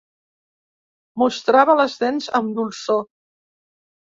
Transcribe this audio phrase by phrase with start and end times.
[1.23, 3.05] Mostrava les dents amb dolçor.